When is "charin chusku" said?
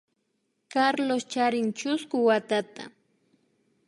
1.31-2.17